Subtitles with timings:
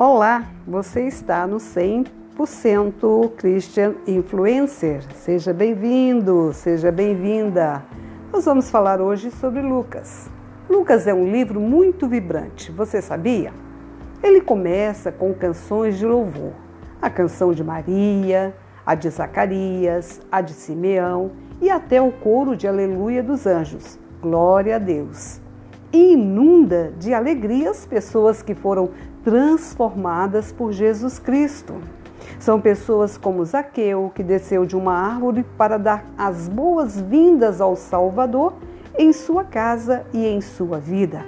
[0.00, 5.02] Olá, você está no 100% Christian Influencer.
[5.12, 7.82] Seja bem-vindo, seja bem-vinda.
[8.32, 10.30] Nós vamos falar hoje sobre Lucas.
[10.70, 13.52] Lucas é um livro muito vibrante, você sabia?
[14.22, 16.52] Ele começa com canções de louvor.
[17.02, 18.54] A canção de Maria,
[18.86, 23.98] a de Zacarias, a de Simeão e até o coro de Aleluia dos anjos.
[24.22, 25.40] Glória a Deus
[25.92, 28.90] inunda de alegria as pessoas que foram
[29.24, 31.74] transformadas por Jesus Cristo.
[32.38, 38.54] São pessoas como Zaqueu, que desceu de uma árvore para dar as boas-vindas ao Salvador
[38.96, 41.24] em sua casa e em sua vida.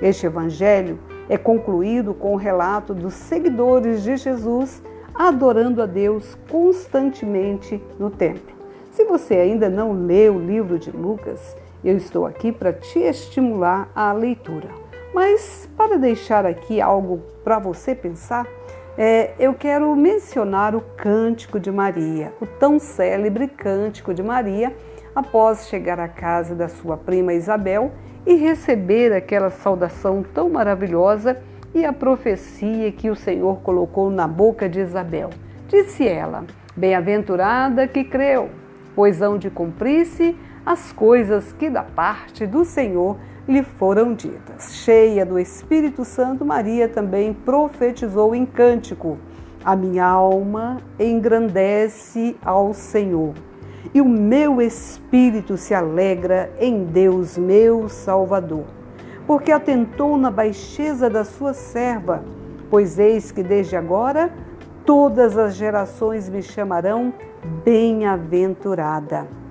[0.00, 4.82] Este evangelho é concluído com o relato dos seguidores de Jesus
[5.14, 8.54] adorando a Deus constantemente no templo.
[8.90, 13.90] Se você ainda não leu o livro de Lucas, eu estou aqui para te estimular
[13.94, 14.68] à leitura.
[15.12, 18.46] Mas para deixar aqui algo para você pensar,
[18.96, 24.74] é, eu quero mencionar o Cântico de Maria, o tão célebre Cântico de Maria,
[25.14, 27.92] após chegar à casa da sua prima Isabel
[28.26, 31.40] e receber aquela saudação tão maravilhosa
[31.74, 35.30] e a profecia que o Senhor colocou na boca de Isabel.
[35.68, 36.44] Disse ela:
[36.76, 38.48] Bem-aventurada que creu,
[38.94, 44.74] pois hão de cumprir-se as coisas que da parte do Senhor lhe foram ditas.
[44.76, 49.18] Cheia do Espírito Santo, Maria também profetizou em cântico:
[49.64, 53.34] A minha alma engrandece ao Senhor,
[53.92, 58.64] e o meu espírito se alegra em Deus, meu Salvador,
[59.26, 62.24] porque atentou na baixeza da sua serva,
[62.70, 64.32] pois eis que desde agora
[64.86, 67.12] todas as gerações me chamarão
[67.62, 69.43] bem-aventurada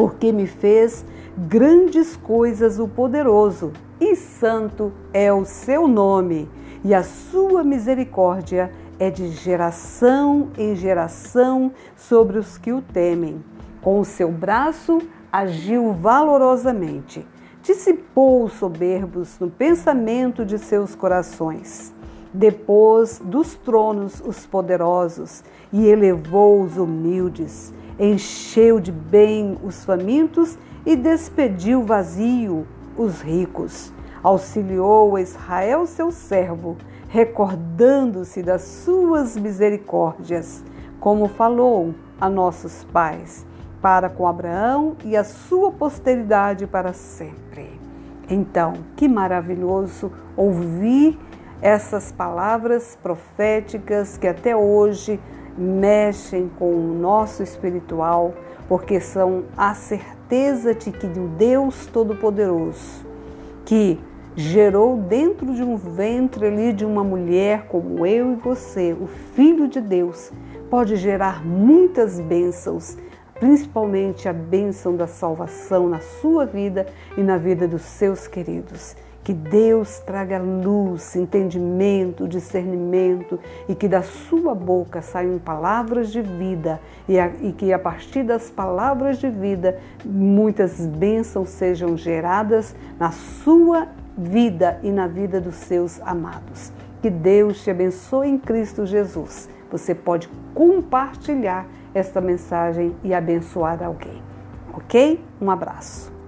[0.00, 1.04] porque me fez
[1.36, 3.70] grandes coisas o poderoso,
[4.00, 6.48] e santo é o seu nome,
[6.82, 13.44] e a sua misericórdia é de geração em geração sobre os que o temem.
[13.82, 17.26] Com o seu braço agiu valorosamente,
[17.62, 21.92] dissipou os soberbos no pensamento de seus corações.
[22.32, 30.96] Depôs dos tronos os poderosos e elevou os humildes encheu de bem os famintos e
[30.96, 32.66] despediu vazio
[32.96, 33.92] os ricos.
[34.22, 36.76] Auxiliou Israel, seu servo,
[37.08, 40.64] recordando-se das suas misericórdias,
[40.98, 43.46] como falou a nossos pais,
[43.82, 47.80] para com Abraão e a sua posteridade para sempre.
[48.28, 51.18] Então, que maravilhoso ouvir
[51.60, 55.20] essas palavras proféticas que até hoje
[55.60, 58.34] mexem com o nosso espiritual,
[58.68, 63.04] porque são a certeza de que o Deus Todo-Poderoso,
[63.64, 63.98] que
[64.34, 69.68] gerou dentro de um ventre ali de uma mulher como eu e você, o Filho
[69.68, 70.32] de Deus,
[70.70, 72.96] pode gerar muitas bênçãos,
[73.38, 78.96] principalmente a bênção da salvação na sua vida e na vida dos seus queridos.
[79.22, 83.38] Que Deus traga luz, entendimento, discernimento
[83.68, 88.22] e que da sua boca saiam palavras de vida e, a, e, que a partir
[88.22, 95.56] das palavras de vida muitas bênçãos sejam geradas na sua vida e na vida dos
[95.56, 96.72] seus amados.
[97.02, 99.48] Que Deus te abençoe em Cristo Jesus.
[99.70, 104.22] Você pode compartilhar esta mensagem e abençoar alguém.
[104.74, 105.22] Ok?
[105.40, 106.19] Um abraço.